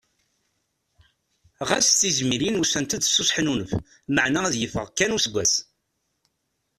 [1.69, 3.71] Ɣas tizmilin ussant-d s useḥnunef
[4.15, 5.53] maɛna ad yeffeɣ kan useggas.